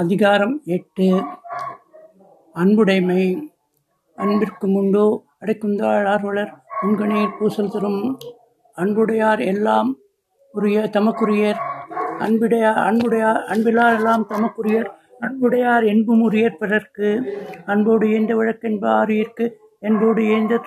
அதிகாரம் 0.00 0.54
எட்டு 0.68 1.08
அன்புடைமை 2.56 3.22
அன்பிற்கு 4.18 4.66
முண்டோ 4.66 5.06
அடைக்குந்தாள் 5.40 6.06
ஆர்வலர் 6.06 6.52
புன்கணீர் 6.80 7.36
பூசல் 7.38 7.70
தரும் 7.70 8.02
அன்புடையார் 8.76 9.42
எல்லாம் 9.44 9.90
உரிய 10.54 10.78
தமக்குரியர் 10.96 11.60
அன்புடையார் 12.18 12.80
அன்புடையார் 12.82 13.40
அன்பிலார் 13.46 13.96
எல்லாம் 13.96 14.24
தமக்குரியர் 14.28 14.88
அன்புடையார் 15.20 15.84
என்பும் 15.84 16.22
உரியர் 16.22 16.58
பிறர்க்கு 16.58 17.10
அன்போடு 17.66 18.06
இயந்த 18.06 18.32
வழக்கென்பாரியிற்கு 18.34 19.46
என்போடு 19.80 20.20
இயந்த 20.22 20.60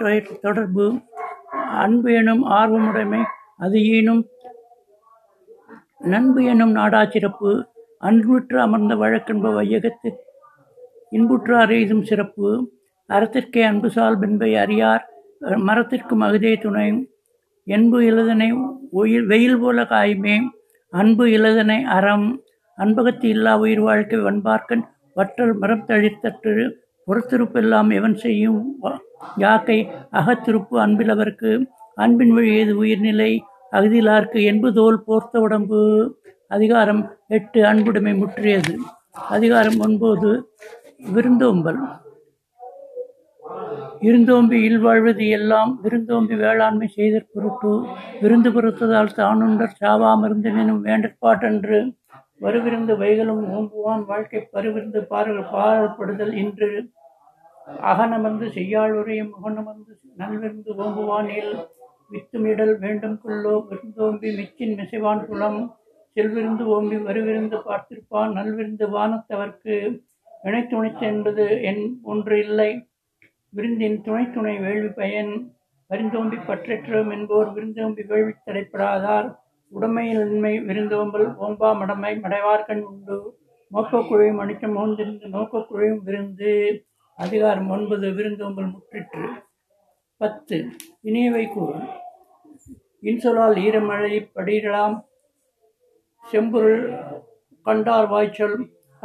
தொடர்பு 0.44 0.86
அன்பு 1.78 2.10
எனும் 2.14 2.44
ஆர்வமுடைமை 2.52 3.22
அது 3.58 3.78
ஈனும் 3.90 4.24
நண்பு 6.08 6.40
எனும் 6.52 6.74
நாடா 6.74 7.02
சிறப்பு 7.08 7.52
அன்புற்று 8.04 8.58
அமர்ந்த 8.64 8.94
வழக்கென்ப 8.96 9.52
வையகத்து 9.54 10.10
இன்புற்று 11.12 11.54
அறியதும் 11.58 12.04
சிறப்பு 12.04 12.48
அறத்திற்கே 13.10 13.62
அன்பு 13.64 13.90
சால் 13.90 14.20
பெண்பை 14.20 14.52
அறியார் 14.56 15.04
மரத்திற்கும் 15.62 16.22
மகதே 16.24 16.54
துணை 16.58 16.88
என்பு 17.68 17.98
இளதனை 18.04 18.50
ஒயில் 18.94 19.28
வெயில் 19.28 19.60
போல 19.60 19.84
காயுமே 19.86 20.36
அன்பு 20.94 21.26
இளதனை 21.30 21.80
அறம் 21.96 22.28
அன்பகத்து 22.78 23.28
இல்லா 23.28 23.54
உயிர் 23.60 23.84
வாழ்க்கை 23.84 24.20
வன்பார்க்கன் 24.20 24.84
வற்றல் 25.16 25.56
மரம் 25.58 25.86
தழித்தற்று 25.86 26.56
புறத்திருப்பெல்லாம் 27.08 27.90
எவன் 27.92 28.18
செய்யும் 28.18 28.62
யாக்கை 29.38 29.78
அகத்திருப்பு 30.12 30.76
அன்பில் 30.80 31.14
அவருக்கு 31.14 31.52
அன்பின் 31.98 32.34
வழி 32.34 32.50
ஏது 32.54 32.74
உயிர்நிலை 32.78 33.32
என்பது 33.72 34.74
தோல் 34.74 35.04
போர்த்த 35.04 35.40
உடம்பு 35.40 35.80
அதிகாரம் 36.52 37.02
எட்டு 37.30 37.60
அன்புடைமை 37.66 38.14
முற்றியது 38.14 38.74
அதிகாரம் 39.30 39.80
ஒன்பது 39.80 40.30
விருந்தோம்பல் 41.08 41.80
இருந்தோம்பி 44.02 44.58
இல்வாழ்வது 44.64 45.26
எல்லாம் 45.30 45.72
விருந்தோம்பி 45.84 46.36
வேளாண்மை 46.36 46.88
செய்த 46.88 47.18
பொருட்டு 47.34 47.72
விருந்து 48.22 48.50
பொறுத்ததால் 48.52 49.16
தானுண்டர் 49.16 49.78
சாவாமிருந்தினும் 49.80 50.84
வேண்டற்பாட்டன்று 50.84 51.80
வருவிருந்து 52.42 52.94
வைகளும் 52.96 53.44
ஓம்புவான் 53.54 54.04
வாழ்க்கை 54.06 54.42
பருவிருந்து 54.54 55.02
பாரல் 55.12 55.44
பாரப்படுதல் 55.52 56.36
இன்று 56.36 56.70
அகனமர்ந்து 57.86 58.48
செய்யாளுரையும் 58.54 59.32
முகனமர்ந்து 59.34 59.94
நல்விருந்து 60.18 60.72
ஓம்புவானில் 60.78 61.54
வித்துமிடல் 62.12 62.76
வேண்டும் 62.78 63.18
கொள்ளோ 63.18 63.54
விருந்தோம்பி 63.70 64.30
மிச்சின் 64.36 64.76
மிசைவான் 64.76 65.26
குளம் 65.26 65.60
செல்விருந்து 66.18 66.64
ஓம்பி 66.68 66.98
வருவிருந்து 67.04 67.58
பார்த்திருப்பான் 67.66 68.32
நல்விருந்து 68.34 68.86
வானத்தவர்க்கு 68.90 69.76
இணை 70.44 70.62
துணைத்து 70.64 71.04
என்பது 71.08 71.46
என் 71.62 71.84
ஒன்று 72.04 72.36
இல்லை 72.40 72.70
விருந்தின் 73.54 73.98
துணை 74.02 74.24
துணை 74.30 74.56
வேள்வி 74.58 74.90
பயன் 74.94 75.34
விருந்தோம்பி 75.90 76.38
பற்றேற்றோம் 76.48 77.12
என்போர் 77.12 77.50
விருந்தோம்பி 77.54 78.04
வேள்வி 78.04 78.34
தடைப்படாதார் 78.38 79.28
உடமையின்மை 79.72 80.54
விருந்தோம்பல் 80.66 81.28
ஓம்பா 81.40 81.70
மடமை 81.74 82.14
மடைவார்கண் 82.18 82.84
உண்டு 82.84 83.18
நோக்கக்குழுவை 83.72 84.30
அணிக்க 84.38 84.68
மோந்திருந்து 84.68 85.28
நோக்கக்குழையும் 85.30 86.04
விருந்து 86.04 86.54
அதிகாரம் 87.20 87.70
ஒன்பது 87.70 88.08
விருந்தோம்பல் 88.14 88.72
முற்றிற்று 88.72 89.26
பத்து 90.22 90.58
இனியவை 91.04 91.44
கூறும் 91.48 91.88
இன்சொலால் 93.04 93.58
ஈரமழை 93.60 94.14
படியிடலாம் 94.36 94.96
செம்பொருள் 96.26 96.82
கண்டார் 97.66 98.08
வாய்ச்சொல் 98.08 98.58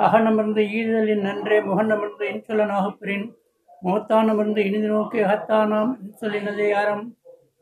அகனமர்ந்த 0.00 0.61
ஈதலின் 0.73 1.25
நன்றே 1.25 1.59
முகனமர்ந்த 1.61 2.23
இன்சொலனாகப்பிரின் 2.31 3.27
முகத்தானமர்ந்த 3.83 4.59
இனிது 4.61 4.89
நோக்கி 4.89 5.19
அகத்தானாம் 5.25 5.93
இன்சொலினதே 6.03 6.69
யாரம் 6.69 7.05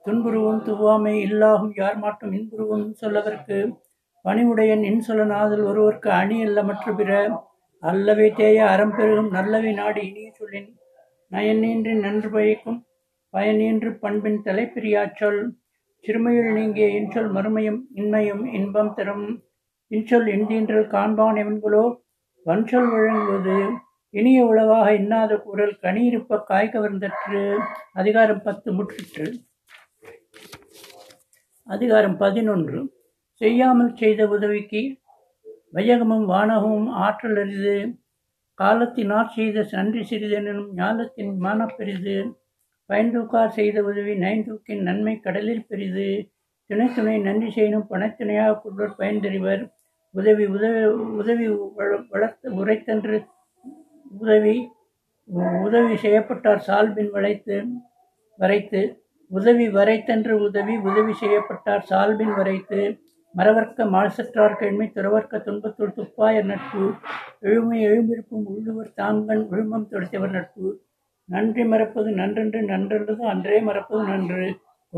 துன்புருவும் 0.04 0.60
துவாமை 0.66 1.14
இல்லாகும் 1.20 1.72
யார் 1.76 1.98
மாட்டும் 1.98 2.34
இன்புருவும் 2.34 2.86
சொல்லதற்கு 3.00 3.58
பணிவுடையன் 4.24 4.84
இன்சொலனாதல் 4.84 5.64
ஒருவருக்கு 5.64 6.10
அணி 6.12 6.38
அல்ல 6.42 6.62
மற்ற 6.62 6.92
பிற 6.92 7.10
அல்லவை 7.82 8.28
தேய 8.32 8.58
அறம் 8.66 8.94
பெருகும் 8.94 9.30
நல்லவை 9.30 9.72
நாடு 9.72 10.00
இனிய 10.08 10.30
சொல்லின் 10.38 10.70
நயன் 11.30 11.60
நீன்றின் 11.60 12.04
நன்று 12.04 12.30
பயக்கும் 12.30 12.80
பயனின்று 13.34 13.90
பண்பின் 13.98 14.40
தலைப்பிரியாச் 14.42 15.20
சிறுமையில் 16.04 16.50
நீங்கிய 16.52 16.86
இன்சொல் 16.88 17.30
மறுமையும் 17.32 17.80
இன்மையும் 17.94 18.44
இன்பம் 18.52 18.94
தரும் 18.94 19.26
இன்சொல் 19.90 20.28
இன்றின்று 20.28 20.80
காண்பான் 20.86 21.38
எவன்களோ 21.38 21.84
வன்சொல் 22.46 22.90
வழங்குவது 22.90 23.56
இனிய 24.14 24.38
உளவாக 24.44 24.86
இன்னாத 24.94 25.32
குரல் 25.36 25.74
கனியிருப்ப 25.82 26.38
காய் 26.44 26.72
கவர்ந்தற்று 26.72 27.42
அதிகாரம் 27.92 28.42
பத்து 28.42 28.70
முற்றிற்று 28.72 29.26
அதிகாரம் 31.66 32.16
பதினொன்று 32.16 32.80
செய்யாமல் 33.40 33.92
செய்த 33.96 34.26
உதவிக்கு 34.26 34.82
வையகமும் 35.72 36.26
வானகமும் 36.26 36.88
ஆற்றல் 36.96 37.36
அரிது 37.36 37.76
காலத்தினால் 38.58 39.32
செய்த 39.34 39.66
நன்றி 39.72 40.02
சிறிதெனும் 40.02 40.70
ஞானத்தின் 40.74 41.34
மானப்பெரிது 41.40 42.16
பயன்தூக்கார் 42.90 43.56
செய்த 43.56 43.78
உதவி 43.82 44.14
நயன்தூக்கின் 44.16 44.82
நன்மை 44.82 45.14
கடலில் 45.18 45.66
பெரிது 45.66 46.06
துணை 46.70 46.86
துணை 46.88 47.14
நன்றி 47.18 47.48
செய்யணும் 47.48 47.88
பணத்துணையாக 47.88 48.58
கொள்வர் 48.58 48.96
பயன்தறிவர் 48.98 49.62
உதவி 50.14 50.44
உதவி 50.54 50.80
உதவி 51.18 51.46
வளர்த்து 52.12 52.48
உரைத்தன்று 52.54 53.18
உதவி 54.20 54.56
உதவி 55.64 55.94
செய்யப்பட்டார் 55.96 56.64
சால்பின் 56.64 57.12
வளைத்து 57.12 57.56
வரைத்து 58.38 58.80
உதவி 59.30 59.66
வரைத்தன்று 59.68 60.34
உதவி 60.40 60.74
உதவி 60.84 61.12
செய்யப்பட்டார் 61.14 61.84
சால்பின் 61.84 62.34
வரைத்து 62.34 62.80
மரவர்க்க 63.34 63.84
மாசற்றார் 63.86 64.56
கேள்வி 64.56 64.86
துறவர்க்க 64.88 65.38
துன்பத்துள் 65.38 65.96
துப்பாயர் 65.96 66.48
நட்பு 66.48 66.84
எழுமை 67.42 67.78
எழும்பிருப்பும் 67.80 68.46
உள்ளுவர் 68.46 68.94
தாங்கன் 68.94 69.44
உழுமம் 69.50 69.90
தொடுத்தவர் 69.92 70.34
நட்பு 70.34 70.70
நன்றி 71.30 71.64
மறப்பது 71.64 72.10
நன்றென்று 72.16 72.60
நன்றென்றது 72.64 73.22
அன்றே 73.30 73.58
மறப்பது 73.66 74.02
நன்று 74.08 74.44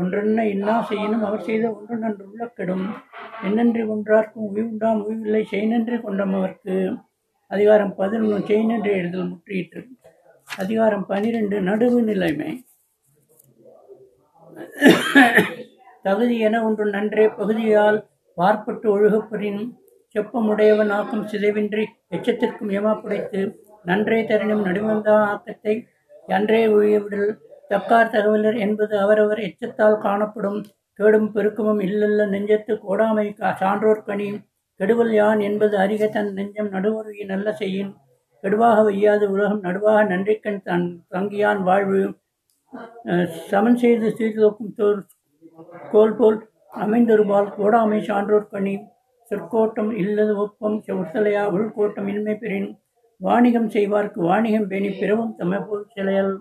ஒன்றென்ன 0.00 0.43
இன்னா 0.49 0.75
செய்யினும் 0.81 1.25
அவர் 1.25 1.43
செய்த 1.43 1.65
ஒன்று 1.71 1.95
நன்று 1.97 2.23
உள்ளக்கெடும் 2.27 2.85
என்னென்று 3.43 3.83
ஒன்றார்க்கும் 3.89 4.47
உய்வுண்டாம் 4.47 5.01
உய்வில்லை 5.03 5.43
செய்நன்றி 5.51 5.97
கொண்டம் 5.99 6.33
அவர்க்கு 6.33 6.77
அதிகாரம் 7.51 7.93
பதினொன்று 7.97 8.39
செய்நன்றி 8.47 8.91
எழுதல் 8.93 9.29
முற்றியிற்று 9.29 9.83
அதிகாரம் 10.57 11.05
பனிரெண்டு 11.05 11.57
நடுவு 11.61 11.99
நிலைமை 12.03 12.51
தகுதி 16.05 16.35
என 16.39 16.61
ஒன்று 16.63 16.85
நன்றே 16.91 17.25
பகுதியால் 17.37 17.99
பார்ப்பட்டு 18.37 18.87
ஒழுகப்படின் 18.89 19.61
செப்பமுடையவன் 20.15 20.91
ஆக்கும் 20.91 21.27
சிதைவின்றி 21.27 21.83
எச்சத்திற்கும் 22.09 22.71
ஏமாப்புடைத்து 22.71 23.41
நன்றே 23.85 24.19
தரினும் 24.23 24.65
நடுவந்தா 24.65 25.15
ஆக்கத்தை 25.27 25.73
என்றே 26.27 26.61
ஒழியவிடல் 26.67 27.29
தக்கார் 27.69 28.13
தகவலர் 28.13 28.57
என்பது 28.57 28.93
அவரவர் 28.99 29.41
எச்சத்தால் 29.41 29.97
காணப்படும் 29.97 30.59
கேடும் 30.99 31.29
பெருக்கமும் 31.31 31.81
இல்லல்ல 31.81 32.25
நெஞ்சத்து 32.27 32.73
கோடாமை 32.83 33.27
சான்றோர் 33.57 34.03
கனி 34.03 34.27
கெடுவல் 34.79 35.13
யான் 35.13 35.39
என்பது 35.39 35.75
அறிக 35.77 36.03
தன் 36.09 36.31
நெஞ்சம் 36.33 36.69
நடுவருகி 36.69 37.23
நல்ல 37.25 37.47
செய்யின் 37.53 37.91
கெடுவாக 38.43 38.77
வையாது 38.83 39.25
உலகம் 39.29 39.61
நடுவாக 39.63 39.99
நன்றிக்கண் 40.05 40.63
தன் 40.63 40.87
தங்கியான் 41.11 41.61
வாழ்வு 41.63 42.01
சமன் 43.49 43.77
செய்து 43.77 44.07
சீர்தோக்கும் 44.17 44.73
தோல் 44.73 45.01
கோல் 45.91 46.15
போல் 46.15 46.39
அமைந்தொருபால் 46.77 47.49
கோடாமை 47.57 47.99
சான்றோர் 48.01 48.51
கனி 48.51 48.75
சொற்கோட்டம் 49.31 49.91
இல்லது 49.95 50.33
ஒப்பம் 50.37 50.77
உத்தலையா 50.95 51.43
உள்கோட்டம் 51.53 52.07
இன்மை 52.07 52.35
பெறின் 52.35 52.69
வாணிகம் 53.23 53.67
செய்வார்க்கு 53.67 54.19
வாணிகம் 54.21 54.67
பேணி 54.67 54.89
பிறவும் 54.93 55.33
தமிழ் 55.33 55.83
சிலையால் 55.91 56.33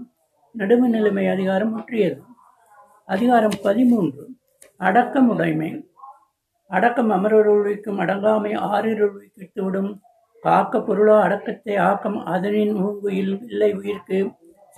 நடுவு 0.55 0.87
நிலைமை 0.89 1.25
அதிகாரம் 1.29 1.73
முற்றியது 1.73 2.19
அதிகாரம் 3.09 3.57
பதிமூன்று 3.63 4.25
அடக்கமுடைமை 4.81 5.71
அடக்கம் 6.71 7.11
அமரருள்விக்கும் 7.11 8.01
அடங்காமை 8.01 8.53
ஆறிருள்விக்கித்துவிடும் 8.69 9.93
காக்க 10.43 10.79
பொருளா 10.81 11.17
அடக்கத்தை 11.21 11.75
ஆக்கம் 11.81 12.19
அதனின் 12.27 12.75
மூங்குயில் 12.75 13.35
இல்லை 13.47 13.71
உயிர்க்கு 13.73 14.19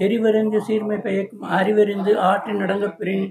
செறிவறிந்து 0.00 0.58
சீர்மை 0.60 0.98
பெயக்கும் 0.98 1.44
அறிவறிந்து 1.50 2.12
ஆற்றின் 2.22 2.62
அடங்கப்பெறின் 2.62 3.26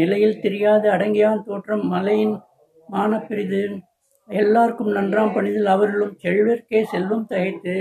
நிலையில் 0.00 0.40
தெரியாத 0.40 0.84
அடங்கியான் 0.90 1.44
தோற்றம் 1.44 1.84
மலையின் 1.86 2.36
மானப்பிரிது 2.88 3.62
எல்லாருக்கும் 4.28 4.92
நன்றாம் 4.92 5.32
பணிதில் 5.32 5.68
அவர்களும் 5.68 6.14
செல்வர்க்கே 6.22 6.80
செல்வம் 6.84 7.26
தகைத்து 7.26 7.74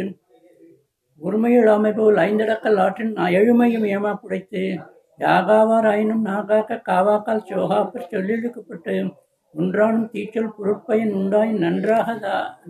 உரிமையில் 1.21 1.69
அமைபோல் 1.69 2.19
ஐந்தடக்கல் 2.23 2.79
ஆற்றின் 2.79 3.13
எழுமையும் 3.31 3.88
ஏமா 3.89 4.11
புடைத்து 4.13 4.63
யாகாவார் 5.19 5.88
ஆயினும் 5.88 6.23
நாகாக்க 6.25 6.81
காவாக்கால் 6.85 7.47
சோகாப்பர் 7.50 8.11
சொல்லிழுக்கப்பட்டு 8.11 8.95
ஒன்றானும் 9.56 10.09
தீச்சல் 10.09 10.53
பொருட்பயன் 10.57 11.13
உண்டாய் 11.13 11.53
நன்றாக 11.57 12.17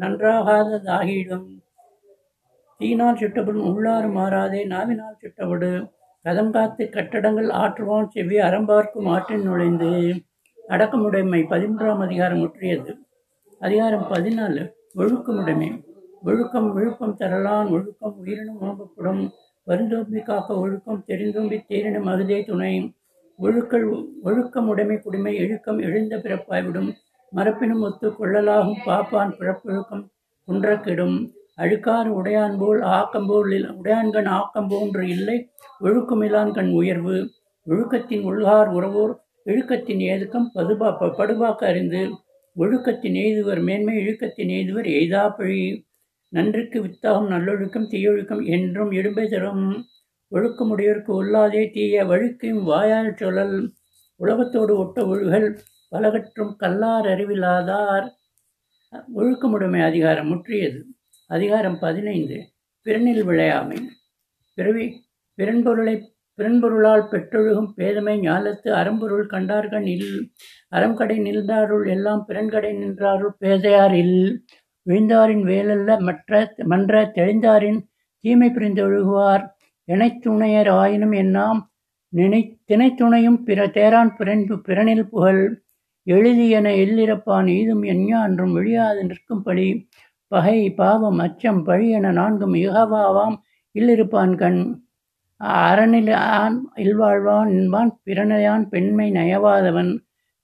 நன்றாகாததாகிடும் 0.00 1.47
தீனால் 2.79 3.19
சுட்டப்படும் 3.21 3.67
உள்ளாறு 3.69 4.09
மாறாதே 4.09 4.61
நாவினால் 4.65 5.19
சுட்டப்படு 5.21 5.71
கதம் 6.25 6.51
காத்து 6.51 6.83
கட்டடங்கள் 6.89 7.49
ஆற்றுவான் 7.57 8.09
செவ்வி 8.09 8.37
அறம்பார்க்கும் 8.39 9.09
ஆற்றின் 9.09 9.45
நுழைந்து 9.45 9.91
அடக்கமுடைமை 10.69 11.41
பதிமூன்றாம் 11.51 12.01
அதிகாரம் 12.01 12.41
முற்றியது 12.41 12.93
அதிகாரம் 13.61 14.05
பதினாலு 14.11 14.63
ஒழுக்கமுடைமை 14.95 15.69
ஒழுக்கம் 16.23 16.69
விழுக்கம் 16.73 17.17
தரலான் 17.19 17.69
ஒழுக்கம் 17.69 18.15
உயிரினும் 18.19 18.61
ஓம்பப்படும் 18.61 19.21
வருந்தோம்பி 19.67 20.21
காக்க 20.21 20.55
ஒழுக்கம் 20.55 21.03
தெரிந்தோம்பி 21.07 21.57
தேரினும் 21.69 22.09
அதுதே 22.09 22.39
துணை 22.45 22.73
ஒழுக்கல் 23.39 23.87
ஒழுக்கம் 24.23 24.67
உடைமை 24.67 24.97
குடிமை 24.97 25.33
இழுக்கம் 25.35 25.79
எழுந்த 25.79 26.15
பிறப்பாய்விடும் 26.17 26.89
மரப்பினும் 27.33 27.83
ஒத்து 27.83 28.07
கொள்ளலாகும் 28.11 28.81
பாப்பான் 28.85 29.33
பிறப்பொழுக்கம் 29.39 30.05
குன்றக்கிடும் 30.47 31.17
அழுக்காறு 31.57 32.09
உடையான் 32.11 32.57
போல் 32.57 32.81
ஆக்கம்போல் 32.89 33.53
உடையான்கண் 33.73 34.29
ஆக்கம் 34.31 34.69
போன்று 34.69 35.03
இல்லை 35.07 35.37
ஒழுக்கமிலான் 35.81 36.53
கண் 36.53 36.71
உயர்வு 36.71 37.17
ஒழுக்கத்தின் 37.67 38.23
உள்கார் 38.23 38.69
உறவோர் 38.69 39.13
இழுக்கத்தின் 39.45 40.01
ஏதுக்கம் 40.05 40.47
பதுபா 40.55 40.89
படுபாக்க 41.17 41.61
அறிந்து 41.65 42.01
ஒழுக்கத்தின் 42.55 43.17
எய்துவர் 43.17 43.61
மேன்மை 43.61 43.95
இழுக்கத்தின் 43.97 44.51
எய்துவர் 44.51 44.87
எய்தா 44.89 45.23
பழி 45.31 45.59
நன்றிக்கு 46.33 46.79
வித்தாகும் 46.81 47.31
நல்லொழுக்கம் 47.31 47.89
தீயொழுக்கம் 47.91 48.43
என்றும் 48.47 48.91
இடும்பை 48.91 49.25
தரும் 49.27 49.65
ஒழுக்கமுடையோருக்கு 50.31 51.11
உள்ளாதே 51.15 51.63
தீய 51.71 52.03
வழுக்கையும் 52.05 52.63
வாயால் 52.63 53.17
சொல்லல் 53.19 53.55
உலகத்தோடு 54.19 54.73
ஒட்ட 54.77 55.05
ஒழுகல் 55.05 55.49
பலகற்றும் 55.91 56.53
கல்லார் 56.55 57.07
அறிவில்லாதார் 57.07 58.07
ஒழுக்கமுடைமை 59.15 59.81
அதிகாரம் 59.81 60.29
முற்றியது 60.31 60.79
அதிகாரம் 61.29 61.77
பதினைந்து 61.79 62.37
பிறனில் 62.85 63.23
விளையாமை 63.23 63.79
பிறவி 64.57 64.85
பிறன்பொருளை 65.37 65.95
பிறன்பொருளால் 66.39 67.09
பெற்றொழுகும் 67.09 67.69
பேதமை 67.77 68.15
ஞாலத்து 68.19 68.69
அறம்பொருள் 68.71 69.25
கண்டார்கள் 69.27 69.85
இல் 69.87 70.11
அறம்கடை 70.71 71.17
நின்றாருள் 71.19 71.85
எல்லாம் 71.87 72.23
பிறன்கடை 72.27 72.71
நின்றாருள் 72.73 73.35
பேதையார் 73.39 73.95
இல் 73.95 74.19
விழுந்தாரின் 74.85 75.43
வேலல்ல 75.43 75.97
மற்ற 75.99 76.39
மன்ற 76.65 77.01
தெளிந்தாரின் 77.15 77.79
தீமை 78.23 78.49
புரிந்தொழுகுவார் 78.49 79.43
இணைத்துணையர் 79.87 80.71
ஆயினும் 80.75 81.15
என்னாம் 81.15 81.59
நினை 82.13 82.41
தினைத்துணையும் 82.67 83.39
பிற 83.43 83.65
தேரான் 83.67 84.11
பிறன் 84.15 84.43
பிறனில் 84.67 85.09
புகழ் 85.09 85.43
எழுதி 86.07 86.45
என 86.49 86.67
எல்லிறப்பான் 86.75 87.47
ஈதும் 87.49 87.83
எஞ்ஞா 87.85 88.19
என்றும் 88.23 88.53
விழியாது 88.53 89.01
நிற்கும்படி 89.03 89.67
பகை 90.31 90.59
பாவம் 90.69 91.19
அச்சம் 91.19 91.61
பழி 91.63 91.87
என 91.89 92.11
நான்கும் 92.11 92.55
யுகவாவாம் 92.55 93.37
இல்லிருப்பான் 93.75 94.35
கண் 94.35 94.61
அரணில் 95.61 96.13
ஆன் 96.33 96.57
இல்வாழ்வான் 96.75 97.49
என்பான் 97.49 97.91
பிறனையான் 98.03 98.65
பெண்மை 98.69 99.07
நயவாதவன் 99.11 99.91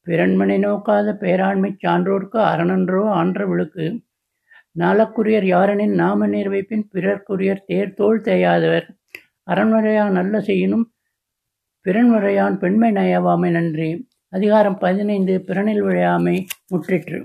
பிறன்மனை 0.08 0.58
நோக்காத 0.58 1.08
பேராண்மை 1.22 1.72
சான்றோர்க்கு 1.84 2.40
அரணன்றோ 2.44 3.04
விழுக்கு 3.48 3.86
நாளக்குரியர் 4.76 5.46
யாரெனின் 5.46 5.94
நாம 5.94 6.28
நிர்வைப்பின் 6.28 6.86
பிறர்க்குரியர் 6.94 7.62
தேர் 7.66 7.94
தோல் 7.94 8.22
தேயாதவர் 8.22 8.88
அரண்மறையான் 9.44 10.12
நல்ல 10.12 10.40
செய்யினும் 10.40 10.86
பிறன்முறையான் 11.86 12.56
பெண்மை 12.58 12.92
நயவாமை 12.92 13.50
நன்றி 13.52 13.90
அதிகாரம் 14.34 14.78
பதினைந்து 14.78 15.34
பிறனில் 15.48 15.84
விழையாமை 15.84 16.36
முற்றிற்று 16.68 17.20